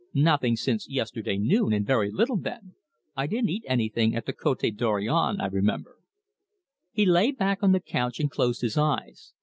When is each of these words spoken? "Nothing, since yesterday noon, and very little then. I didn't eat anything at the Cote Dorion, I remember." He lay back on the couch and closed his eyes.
"Nothing, 0.15 0.55
since 0.55 0.89
yesterday 0.89 1.37
noon, 1.37 1.71
and 1.73 1.85
very 1.85 2.09
little 2.09 2.35
then. 2.35 2.73
I 3.15 3.27
didn't 3.27 3.51
eat 3.51 3.63
anything 3.67 4.15
at 4.15 4.25
the 4.25 4.33
Cote 4.33 4.63
Dorion, 4.75 5.39
I 5.39 5.45
remember." 5.45 5.97
He 6.91 7.05
lay 7.05 7.29
back 7.29 7.61
on 7.61 7.71
the 7.71 7.79
couch 7.81 8.19
and 8.19 8.27
closed 8.31 8.61
his 8.61 8.79
eyes. 8.79 9.33